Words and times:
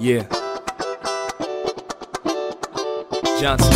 Yeah. 0.00 0.28
Johnson. 3.40 3.72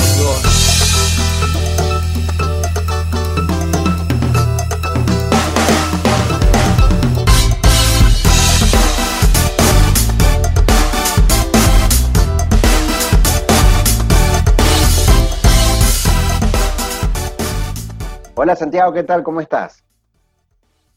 Hola 18.35 18.57
Santiago, 18.57 18.93
¿qué 18.93 19.03
tal? 19.03 19.25
¿Cómo 19.25 19.41
estás? 19.41 19.83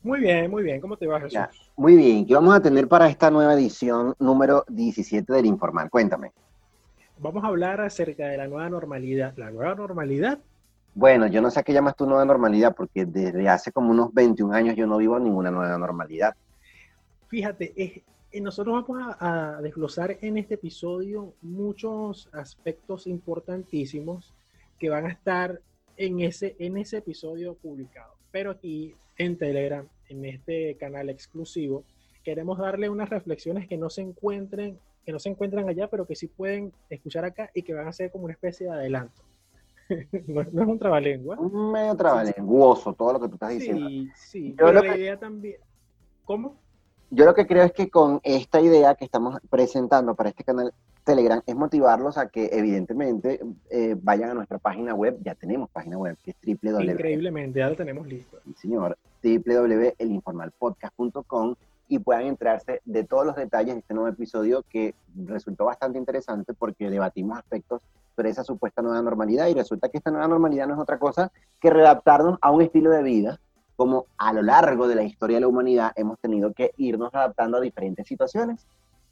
Muy 0.04 0.20
bien, 0.20 0.52
muy 0.52 0.62
bien. 0.62 0.80
¿Cómo 0.80 0.98
te 0.98 1.08
va, 1.08 1.20
Jesús? 1.20 1.34
Ya, 1.34 1.50
Muy 1.78 1.96
bien, 1.96 2.26
¿qué 2.26 2.34
vamos 2.34 2.56
a 2.56 2.62
tener 2.62 2.88
para 2.88 3.10
esta 3.10 3.30
nueva 3.30 3.54
edición 3.54 4.16
número 4.20 4.64
17 4.70 5.32
del 5.34 5.46
Informal? 5.46 5.90
Cuéntame. 5.90 6.32
Vamos 7.18 7.44
a 7.44 7.48
hablar 7.48 7.82
acerca 7.82 8.28
de 8.28 8.38
la 8.38 8.48
nueva 8.48 8.70
normalidad. 8.70 9.34
¿La 9.38 9.52
nueva 9.52 9.76
normalidad? 9.76 10.40
Bueno, 10.94 11.28
yo 11.28 11.42
no 11.42 11.52
sé 11.52 11.60
a 11.60 11.64
qué 11.64 11.74
llamas 11.74 11.96
tu 11.98 12.06
nueva 12.06 12.24
normalidad, 12.24 12.74
porque 12.76 13.06
desde 13.06 13.50
hace 13.50 13.72
como 13.74 13.92
unos 13.92 14.14
21 14.14 14.54
años 14.54 14.76
yo 14.78 14.88
no 14.88 14.98
vivo 14.98 15.20
ninguna 15.20 15.52
nueva 15.52 15.78
normalidad. 15.78 16.34
Fíjate, 17.28 17.74
es- 17.76 18.02
eh, 18.32 18.42
nosotros 18.42 18.86
vamos 18.88 19.16
a, 19.20 19.58
a 19.58 19.62
desglosar 19.62 20.18
en 20.22 20.38
este 20.38 20.56
episodio 20.56 21.34
muchos 21.42 22.30
aspectos 22.34 23.08
importantísimos 23.08 24.34
que 24.80 24.90
van 24.90 25.06
a 25.06 25.10
estar 25.12 25.60
en 25.98 26.20
ese, 26.22 26.56
en 26.60 26.78
ese 26.78 26.98
episodio 26.98 27.54
publicado. 27.56 28.14
Pero 28.32 28.52
aquí 28.52 28.94
en 29.18 29.38
Telegram, 29.38 29.86
en 30.10 30.26
este 30.26 30.76
canal 30.78 31.10
exclusivo, 31.10 31.84
queremos 32.24 32.58
darle 32.58 32.90
unas 32.90 33.10
reflexiones 33.10 33.68
que 33.68 33.78
no 33.78 33.90
se 33.90 34.02
encuentren, 34.02 34.80
que 35.06 35.12
no 35.12 35.20
se 35.20 35.30
encuentran 35.30 35.68
allá, 35.70 35.88
pero 35.88 36.06
que 36.06 36.16
sí 36.16 36.28
pueden 36.28 36.72
escuchar 36.90 37.26
acá 37.26 37.50
y 37.54 37.62
que 37.62 37.74
van 37.74 37.88
a 37.88 37.94
ser 37.94 38.12
como 38.12 38.26
una 38.26 38.34
especie 38.34 38.68
de 38.68 38.74
adelanto. 38.74 39.22
no, 40.28 40.44
no 40.52 40.62
es 40.64 40.68
un 40.68 40.80
trabalengua. 40.80 41.40
Un 41.40 41.72
medio 41.72 41.96
trabalenguoso 41.96 42.94
todo 42.94 43.14
lo 43.14 43.20
que 43.20 43.28
tú 43.28 43.36
estás 43.36 43.52
diciendo. 43.52 43.88
Sí, 43.88 44.10
sí. 44.16 44.50
Yo 44.52 44.56
pero 44.66 44.74
la 44.74 44.82
que- 44.82 44.98
idea 45.00 45.18
también. 45.20 45.58
¿Cómo? 46.24 46.60
Yo 47.12 47.26
lo 47.26 47.36
que 47.36 47.46
creo 47.46 47.64
es 47.64 47.72
que 47.72 47.90
con 47.90 48.20
esta 48.24 48.60
idea 48.60 48.96
que 48.96 49.06
estamos 49.06 49.38
presentando 49.50 50.16
para 50.16 50.30
este 50.30 50.44
canal 50.44 50.74
Telegram 51.06 51.42
es 51.46 51.56
motivarlos 51.56 52.18
a 52.18 52.28
que 52.30 52.50
evidentemente 52.52 53.40
eh, 53.70 53.96
vayan 54.02 54.32
a 54.32 54.34
nuestra 54.34 54.58
página 54.58 54.96
web, 54.96 55.18
ya 55.24 55.36
tenemos 55.36 55.70
página 55.70 55.98
web, 55.98 56.18
que 56.24 56.32
es 56.32 56.38
www. 56.62 56.92
Increíblemente, 56.92 57.60
ya 57.60 57.70
lo 57.70 57.76
tenemos 57.76 58.08
listo. 58.08 58.40
Sí, 58.44 58.56
señor, 58.56 58.98
www.elinformalpodcast.com 59.24 61.56
y 61.88 62.00
puedan 62.00 62.26
enterarse 62.26 62.82
de 62.84 63.04
todos 63.04 63.24
los 63.26 63.36
detalles 63.36 63.76
de 63.76 63.82
este 63.82 63.94
nuevo 63.94 64.10
episodio 64.10 64.66
que 64.70 64.96
resultó 65.16 65.66
bastante 65.66 66.00
interesante 66.00 66.56
porque 66.56 66.90
debatimos 66.90 67.38
aspectos 67.38 67.84
sobre 68.16 68.30
esa 68.30 68.44
supuesta 68.44 68.82
nueva 68.82 69.04
normalidad 69.04 69.46
y 69.48 69.54
resulta 69.54 69.90
que 69.90 70.00
esta 70.00 70.10
nueva 70.10 70.28
normalidad 70.28 70.66
no 70.68 70.74
es 70.74 70.80
otra 70.80 70.98
cosa 70.98 71.32
que 71.62 71.70
readaptarnos 71.70 72.40
a 72.42 72.50
un 72.50 72.64
estilo 72.64 72.90
de 72.90 73.04
vida 73.04 73.40
como 73.76 74.08
a 74.18 74.34
lo 74.34 74.42
largo 74.42 74.88
de 74.88 74.96
la 74.96 75.04
historia 75.04 75.38
de 75.38 75.42
la 75.42 75.48
humanidad 75.48 75.92
hemos 75.96 76.18
tenido 76.20 76.52
que 76.54 76.72
irnos 76.78 77.14
adaptando 77.14 77.58
a 77.58 77.62
diferentes 77.62 78.08
situaciones, 78.08 78.66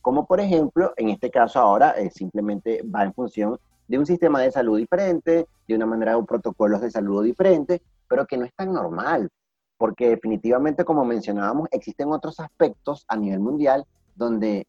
como 0.04 0.26
por 0.28 0.42
ejemplo, 0.42 0.94
en 0.98 1.10
este 1.10 1.32
caso 1.32 1.60
ahora 1.60 1.92
eh, 1.92 2.12
simplemente 2.12 2.84
va 2.84 3.04
en 3.06 3.14
función 3.14 3.58
de 3.88 3.98
un 3.98 4.06
sistema 4.06 4.42
de 4.42 4.52
salud 4.52 4.78
diferente, 4.78 5.48
de 5.66 5.76
una 5.76 5.86
manera 5.86 6.14
de 6.16 6.24
protocolos 6.24 6.82
de 6.82 6.92
salud 6.92 7.24
diferente, 7.24 7.82
pero 8.10 8.26
que 8.28 8.38
no 8.38 8.44
es 8.44 8.54
tan 8.54 8.74
normal, 8.74 9.30
porque 9.78 10.10
definitivamente, 10.10 10.84
como 10.84 11.06
mencionábamos, 11.06 11.70
existen 11.72 12.12
otros 12.12 12.38
aspectos 12.42 13.06
a 13.08 13.16
nivel 13.16 13.40
mundial 13.40 13.86
donde 14.14 14.68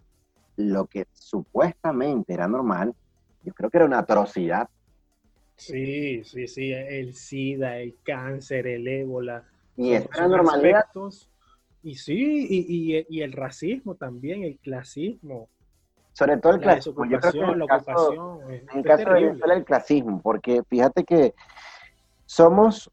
lo 0.56 0.86
que 0.86 1.08
supuestamente 1.12 2.32
era 2.32 2.46
normal, 2.46 2.94
yo 3.42 3.52
creo 3.54 3.70
que 3.70 3.78
era 3.78 3.86
una 3.86 3.98
atrocidad. 3.98 4.68
Sí, 5.56 6.22
sí, 6.22 6.46
sí. 6.46 6.72
El 6.72 7.12
SIDA, 7.14 7.78
el 7.78 7.96
cáncer, 8.04 8.68
el 8.68 8.86
ébola. 8.86 9.42
Y 9.76 9.94
esa 9.94 10.08
era 10.14 10.28
normalidad. 10.28 10.78
aspectos- 10.80 11.28
Y 11.84 11.96
sí, 11.96 12.46
y, 12.48 12.96
y- 12.96 13.06
y 13.10 13.20
el 13.20 13.32
racismo 13.32 13.94
también, 13.94 14.42
el 14.42 14.58
clasismo, 14.58 15.48
Sobre 16.14 16.38
todo 16.38 16.54
el 16.54 16.60
la 16.60 16.64
clasismo. 16.64 17.04
Yo 17.04 17.20
creo 17.20 17.32
que 17.32 17.38
en 17.40 17.60
el 17.60 17.66
caso, 17.68 18.12
en 18.70 18.82
de. 18.82 19.20
Venezuela, 19.26 19.54
el 19.54 19.64
clasismo, 19.64 20.20
porque 20.22 20.62
fíjate 20.68 21.04
que 21.04 21.34
somos 22.24 22.88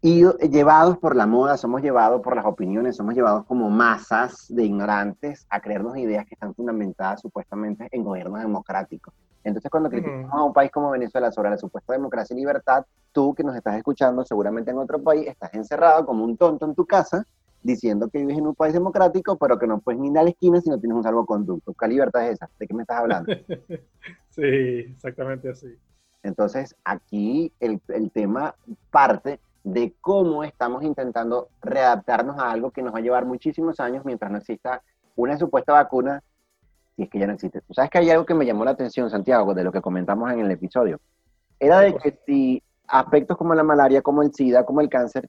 ido- 0.00 0.36
llevados 0.38 0.98
por 0.98 1.16
la 1.16 1.26
moda, 1.26 1.56
somos 1.56 1.82
llevados 1.82 2.20
por 2.22 2.36
las 2.36 2.46
opiniones, 2.46 2.96
somos 2.96 3.14
llevados 3.14 3.44
como 3.46 3.68
masas 3.68 4.46
de 4.48 4.64
ignorantes 4.64 5.44
a 5.50 5.60
creernos 5.60 5.96
ideas 5.96 6.24
que 6.26 6.34
están 6.34 6.54
fundamentadas 6.54 7.20
supuestamente 7.20 7.88
en 7.90 8.04
gobiernos 8.04 8.40
democráticos. 8.40 9.12
Entonces, 9.42 9.70
cuando 9.70 9.88
criticamos 9.90 10.32
a 10.40 10.44
un 10.44 10.52
país 10.52 10.70
como 10.70 10.90
Venezuela 10.90 11.32
sobre 11.32 11.50
la 11.50 11.58
supuesta 11.58 11.94
democracia 11.94 12.34
y 12.34 12.38
libertad, 12.38 12.84
tú 13.12 13.34
que 13.34 13.42
nos 13.42 13.56
estás 13.56 13.76
escuchando 13.76 14.24
seguramente 14.24 14.70
en 14.70 14.78
otro 14.78 15.02
país, 15.02 15.26
estás 15.26 15.52
encerrado 15.54 16.04
como 16.06 16.24
un 16.24 16.36
tonto 16.36 16.64
en 16.66 16.74
tu 16.74 16.84
casa, 16.86 17.24
diciendo 17.62 18.08
que 18.08 18.18
vives 18.18 18.38
en 18.38 18.46
un 18.46 18.54
país 18.54 18.72
democrático, 18.72 19.36
pero 19.36 19.58
que 19.58 19.66
no 19.66 19.80
puedes 19.80 20.00
ni 20.00 20.08
ir 20.08 20.18
a 20.18 20.22
la 20.22 20.30
esquina 20.30 20.60
si 20.60 20.70
no 20.70 20.78
tienes 20.78 20.96
un 20.96 21.02
salvoconducto. 21.02 21.74
¿Qué 21.74 21.88
libertad 21.88 22.26
es 22.26 22.34
esa? 22.34 22.48
¿De 22.58 22.66
qué 22.66 22.74
me 22.74 22.82
estás 22.82 22.98
hablando? 22.98 23.32
Sí, 24.30 24.44
exactamente 24.44 25.50
así. 25.50 25.76
Entonces, 26.22 26.76
aquí 26.84 27.52
el, 27.58 27.80
el 27.88 28.12
tema 28.12 28.54
parte 28.88 29.40
de 29.64 29.94
cómo 30.00 30.44
estamos 30.44 30.84
intentando 30.84 31.48
readaptarnos 31.60 32.38
a 32.38 32.52
algo 32.52 32.70
que 32.70 32.82
nos 32.82 32.94
va 32.94 32.98
a 32.98 33.02
llevar 33.02 33.26
muchísimos 33.26 33.80
años 33.80 34.04
mientras 34.04 34.30
no 34.30 34.38
exista 34.38 34.80
una 35.16 35.36
supuesta 35.36 35.72
vacuna, 35.72 36.22
si 36.94 37.02
es 37.02 37.10
que 37.10 37.18
ya 37.18 37.26
no 37.26 37.32
existe. 37.32 37.60
Tú 37.62 37.74
sabes 37.74 37.90
que 37.90 37.98
hay 37.98 38.10
algo 38.10 38.24
que 38.24 38.34
me 38.34 38.46
llamó 38.46 38.64
la 38.64 38.70
atención, 38.70 39.10
Santiago, 39.10 39.54
de 39.54 39.64
lo 39.64 39.72
que 39.72 39.80
comentamos 39.80 40.30
en 40.30 40.40
el 40.40 40.50
episodio. 40.50 41.00
Era 41.58 41.80
de 41.80 41.96
que 41.96 42.18
si 42.24 42.62
aspectos 42.86 43.36
como 43.36 43.54
la 43.54 43.64
malaria, 43.64 44.02
como 44.02 44.22
el 44.22 44.32
SIDA, 44.32 44.64
como 44.64 44.80
el 44.80 44.88
cáncer, 44.88 45.28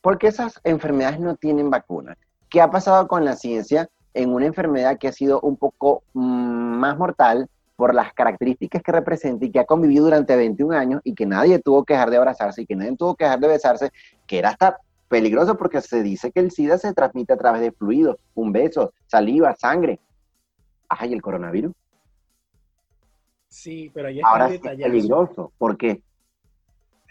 ¿por 0.00 0.18
qué 0.18 0.28
esas 0.28 0.60
enfermedades 0.64 1.20
no 1.20 1.36
tienen 1.36 1.70
vacuna? 1.70 2.16
¿Qué 2.48 2.60
ha 2.60 2.70
pasado 2.70 3.06
con 3.08 3.24
la 3.24 3.36
ciencia 3.36 3.88
en 4.14 4.32
una 4.32 4.46
enfermedad 4.46 4.98
que 4.98 5.08
ha 5.08 5.12
sido 5.12 5.40
un 5.40 5.56
poco 5.56 6.02
mm, 6.14 6.20
más 6.78 6.98
mortal 6.98 7.48
por 7.76 7.94
las 7.94 8.12
características 8.12 8.82
que 8.82 8.92
representa 8.92 9.46
y 9.46 9.50
que 9.50 9.60
ha 9.60 9.64
convivido 9.64 10.04
durante 10.04 10.36
21 10.36 10.76
años 10.76 11.00
y 11.04 11.14
que 11.14 11.24
nadie 11.26 11.58
tuvo 11.60 11.84
que 11.84 11.94
dejar 11.94 12.10
de 12.10 12.18
abrazarse 12.18 12.62
y 12.62 12.66
que 12.66 12.76
nadie 12.76 12.96
tuvo 12.96 13.14
que 13.14 13.24
dejar 13.24 13.40
de 13.40 13.48
besarse, 13.48 13.90
que 14.26 14.38
era 14.38 14.50
hasta 14.50 14.78
peligroso 15.08 15.56
porque 15.56 15.80
se 15.80 16.02
dice 16.02 16.30
que 16.30 16.40
el 16.40 16.50
SIDA 16.50 16.76
se 16.78 16.92
transmite 16.92 17.32
a 17.32 17.36
través 17.36 17.62
de 17.62 17.72
fluidos, 17.72 18.16
un 18.34 18.52
beso, 18.52 18.92
saliva, 19.06 19.54
sangre. 19.56 19.98
Ay, 20.88 21.12
el 21.12 21.22
coronavirus. 21.22 21.72
Sí, 23.48 23.90
pero 23.92 24.08
ahí 24.08 24.18
está 24.18 24.28
Ahora 24.28 24.44
el 24.44 24.50
sí 24.50 24.56
es 24.56 24.62
detallazo. 24.62 24.90
peligroso. 24.90 25.52
¿Por 25.58 25.76
qué? 25.76 26.02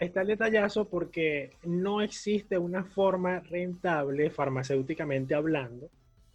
Está 0.00 0.22
el 0.22 0.28
detallazo 0.28 0.86
porque 0.88 1.52
no 1.64 2.00
existe 2.00 2.56
una 2.56 2.84
forma 2.84 3.40
rentable, 3.40 4.30
farmacéuticamente 4.30 5.34
hablando, 5.34 5.88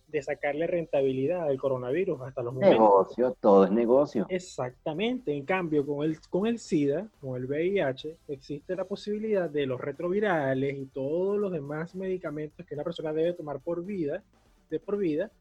de 0.08 0.22
sacarle 0.22 0.68
rentabilidad 0.68 1.48
al 1.50 1.58
coronavirus 1.58 2.22
hasta 2.22 2.44
los 2.44 2.54
momentos. 2.54 2.80
Negocio, 2.80 3.36
todo 3.42 3.66
es 3.66 3.72
negocio. 3.72 4.28
Exactamente, 4.30 5.34
en 5.36 5.44
cambio 5.46 5.84
con 5.84 6.06
el, 6.06 6.20
con 6.30 6.46
el 6.46 6.60
SIDA, 6.60 7.08
con 7.20 7.36
el 7.38 7.46
VIH, 7.48 8.16
existe 8.28 8.76
la 8.76 8.86
posibilidad 8.86 9.50
de 9.50 9.66
los 9.66 9.82
retrovirales 9.82 10.78
y 10.78 10.86
todos 10.86 11.40
los 11.40 11.52
demás 11.52 11.96
medicamentos 11.96 12.66
que 12.68 12.76
una 12.76 12.84
persona 12.84 13.12
debe 13.14 13.34
tomar 13.34 13.60
por 13.60 13.84
vida, 13.84 14.22
de 14.70 14.80
por 14.80 14.98
vida, 14.98 15.32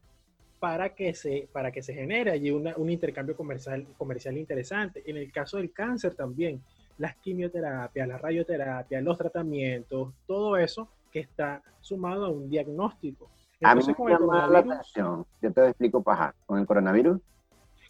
para 0.59 0.89
que 0.95 1.13
se, 1.13 1.47
para 1.51 1.71
que 1.71 1.83
se 1.83 1.93
genere 1.93 2.31
allí 2.31 2.49
una- 2.49 2.75
un 2.75 2.89
intercambio 2.89 3.35
comercial, 3.37 3.85
comercial 3.99 4.35
interesante. 4.35 5.03
En 5.05 5.17
el 5.17 5.31
caso 5.31 5.57
del 5.57 5.71
cáncer 5.71 6.15
también, 6.15 6.59
las 6.97 7.15
quimioterapias, 7.17 8.07
la 8.07 8.17
radioterapia, 8.17 9.01
los 9.01 9.17
tratamientos, 9.17 10.13
todo 10.25 10.57
eso 10.57 10.89
que 11.11 11.19
está 11.19 11.61
sumado 11.81 12.25
a 12.25 12.29
un 12.29 12.49
diagnóstico. 12.49 13.29
A 13.61 13.73
mí 13.73 13.81
Entonces, 13.81 13.87
me 13.87 13.95
con 13.95 14.11
el 14.11 14.19
llama 14.19 14.47
la 14.47 14.59
atención. 14.59 15.25
Yo 15.41 15.51
te 15.51 15.67
explico, 15.67 16.03
paja. 16.03 16.35
Con 16.45 16.59
el 16.59 16.65
coronavirus, 16.65 17.21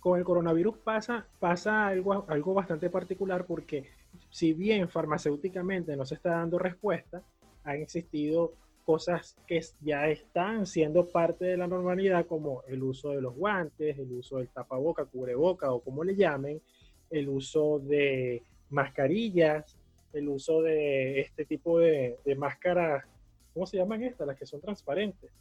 con 0.06 0.19
el 0.19 0.24
coronavirus 0.24 0.78
pasa, 0.78 1.25
pasa 1.40 1.88
algo, 1.88 2.25
algo 2.30 2.54
bastante 2.54 2.92
particular 2.92 3.46
porque 3.46 3.90
si 4.30 4.54
bien 4.54 4.88
farmacéuticamente 4.88 5.96
no 5.96 6.06
se 6.06 6.13
está 6.13 6.30
dando 6.30 6.60
respuesta, 6.60 7.24
han 7.63 7.78
existido 7.78 8.54
cosas 8.86 9.36
que 9.48 9.60
ya 9.81 10.08
están 10.08 10.68
siendo 10.68 11.08
parte 11.08 11.46
de 11.46 11.58
la 11.58 11.66
normalidad 11.66 12.28
como 12.28 12.62
el 12.68 12.84
uso 12.84 13.10
de 13.10 13.22
los 13.22 13.36
guantes, 13.36 13.98
el 13.98 14.12
uso 14.12 14.38
del 14.38 14.50
tapaboca, 14.50 15.06
cubreboca 15.06 15.72
o 15.72 15.80
como 15.80 16.04
le 16.04 16.16
llamen, 16.16 16.62
el 17.10 17.28
uso 17.28 17.80
de 17.80 18.44
mascarillas, 18.75 19.75
el 20.13 20.30
uso 20.30 20.62
de 20.62 21.22
este 21.22 21.45
tipo 21.45 21.80
de, 21.80 22.18
de 22.24 22.36
máscaras, 22.36 23.06
¿cómo 23.54 23.66
se 23.66 23.77
llaman 23.77 24.04
estas? 24.04 24.27
Las 24.27 24.38
que 24.38 24.45
son 24.45 24.62
transparentes. 24.62 25.31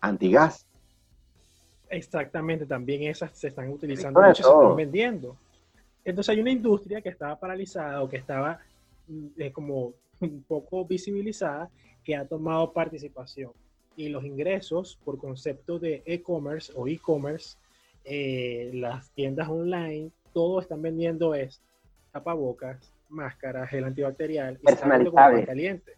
antigas. 0.00 0.66
Exactamente, 1.88 2.66
también 2.66 3.04
esas 3.04 3.30
se 3.38 3.48
están 3.48 3.68
utilizando 3.68 4.20
mucho 4.20 4.40
y 4.40 4.42
se 4.42 4.50
están 4.50 4.76
vendiendo. 4.76 5.36
Entonces 6.04 6.34
hay 6.34 6.40
una 6.40 6.50
industria 6.50 7.00
que 7.00 7.10
estaba 7.10 7.38
paralizada 7.38 8.02
o 8.02 8.08
que 8.08 8.16
estaba 8.16 8.58
mm, 9.06 9.26
eh, 9.38 9.52
como 9.52 9.92
un 10.20 10.42
poco 10.42 10.84
visibilizada 10.84 11.68
que 12.02 12.16
ha 12.16 12.24
tomado 12.24 12.72
participación. 12.72 13.52
Y 13.96 14.08
los 14.08 14.24
ingresos 14.24 14.98
por 15.04 15.18
concepto 15.18 15.78
de 15.78 16.02
e-commerce 16.06 16.72
o 16.74 16.86
e-commerce 16.88 17.56
eh, 18.04 18.70
las 18.74 19.10
tiendas 19.10 19.48
online, 19.48 20.10
todo 20.32 20.60
están 20.60 20.82
vendiendo 20.82 21.34
es 21.34 21.60
tapabocas, 22.16 22.78
máscaras, 23.10 23.68
gel 23.68 23.84
antibacterial 23.84 24.58
y 24.60 24.64
Personalizable. 24.64 25.44
caliente. 25.44 25.92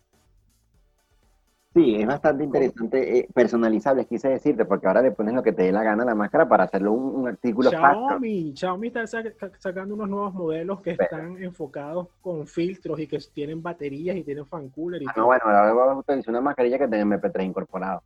Sí, 1.74 1.94
es 2.00 2.06
bastante 2.06 2.42
interesante, 2.44 3.18
eh, 3.18 3.28
personalizable, 3.32 4.04
quise 4.06 4.28
decirte, 4.30 4.64
porque 4.64 4.88
ahora 4.88 5.02
le 5.02 5.12
pones 5.12 5.34
lo 5.34 5.42
que 5.42 5.52
te 5.52 5.62
dé 5.64 5.70
la 5.70 5.84
gana 5.84 6.02
a 6.02 6.06
la 6.06 6.14
máscara 6.14 6.48
para 6.48 6.64
hacerlo 6.64 6.92
un, 6.92 7.14
un 7.20 7.28
artículo. 7.28 7.70
Xiaomi, 7.70 8.52
Xiaomi 8.56 8.88
está 8.88 9.02
sac- 9.02 9.52
sacando 9.58 9.94
unos 9.94 10.08
nuevos 10.08 10.34
modelos 10.34 10.80
que 10.80 10.94
Pero- 10.96 11.04
están 11.04 11.42
enfocados 11.42 12.08
con 12.20 12.46
filtros 12.48 12.98
y 12.98 13.06
que 13.06 13.18
tienen 13.32 13.62
baterías 13.62 14.16
y 14.16 14.24
tienen 14.24 14.46
fan 14.46 14.70
cooler 14.70 15.02
y 15.02 15.06
Ah, 15.06 15.12
todo. 15.14 15.22
no, 15.22 15.26
bueno, 15.26 15.42
ahora 15.44 15.72
voy 15.72 15.88
a 15.88 15.94
utilizar 15.98 16.30
una 16.30 16.40
mascarilla 16.40 16.78
que 16.78 16.88
tenga 16.88 17.04
MP3 17.16 17.44
incorporado. 17.44 18.02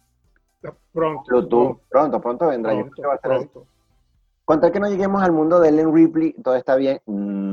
Pronto, 0.92 1.22
Bluetooth, 1.28 1.80
pronto, 1.88 2.20
pronto 2.20 2.48
vendrá. 2.48 2.74
Yo 2.74 2.80
creo 2.80 2.90
pronto, 2.90 3.02
que 3.02 3.08
va 3.08 3.14
a 3.14 3.38
ser 3.38 3.48
pronto. 3.50 4.72
Que 4.72 4.80
no 4.80 4.88
lleguemos 4.88 5.22
al 5.22 5.32
mundo 5.32 5.60
de 5.60 5.68
Ellen 5.70 5.94
Ripley, 5.94 6.34
todo 6.42 6.56
está 6.56 6.76
bien. 6.76 7.00